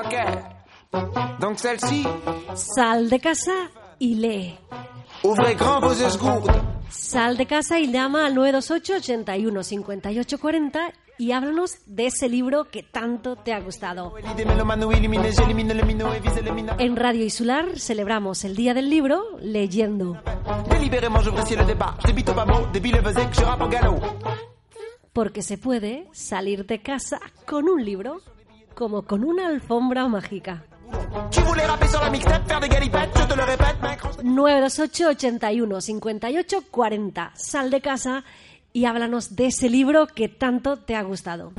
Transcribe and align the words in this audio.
Ok. 0.00 1.40
Donc 1.40 1.58
celle-ci, 1.58 2.04
Sal 2.54 3.08
de 3.08 3.18
casa 3.18 3.70
y 3.98 4.14
lee. 4.14 4.58
ouvrez 5.22 5.56
grand 5.56 5.80
vos 5.80 6.00
esgourdes. 6.00 6.56
Sal 6.88 7.36
de 7.36 7.46
casa 7.46 7.78
y 7.78 7.90
llama 7.92 8.26
al 8.26 8.34
928 8.34 8.96
81 8.96 9.62
58 9.62 10.38
40 10.38 10.92
y 11.18 11.32
háblanos 11.32 11.76
de 11.86 12.06
ese 12.06 12.28
libro 12.28 12.64
que 12.70 12.82
tanto 12.82 13.36
te 13.36 13.52
ha 13.52 13.60
gustado. 13.60 14.14
En 16.78 16.96
Radio 16.96 17.24
Isular 17.24 17.78
celebramos 17.78 18.44
el 18.44 18.56
Día 18.56 18.74
del 18.74 18.90
Libro 18.90 19.22
leyendo, 19.40 20.20
porque 25.12 25.42
se 25.42 25.58
puede 25.58 26.08
salir 26.12 26.66
de 26.66 26.82
casa 26.82 27.20
con 27.46 27.68
un 27.68 27.84
libro 27.84 28.20
como 28.74 29.02
con 29.02 29.24
una 29.24 29.48
alfombra 29.48 30.06
mágica. 30.08 30.64
Tu 31.30 31.40
voulais 31.40 31.66
rapper 31.66 31.88
sur 31.88 32.00
la 32.00 32.10
mixtape, 32.10 32.46
faire 32.46 32.60
des 32.60 32.68
galipettes, 32.68 33.18
je 33.18 33.26
te 33.26 33.34
le 33.34 33.44
répète, 33.44 33.80
mec. 33.82 34.00
928 34.22 35.06
81 35.08 35.80
58 35.80 36.56
40. 36.70 37.30
Sal 37.34 37.70
de 37.70 37.80
casa 37.80 38.24
y 38.72 38.86
háblanos 38.86 39.36
de 39.36 39.46
ese 39.46 39.70
libro 39.70 40.06
que 40.06 40.28
tanto 40.28 40.76
te 40.76 40.96
ha 40.96 41.02
gustado. 41.02 41.52